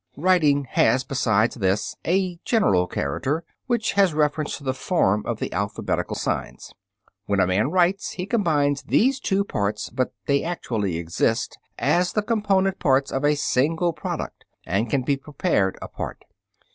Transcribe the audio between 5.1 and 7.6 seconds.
of the alphabetical signs. When a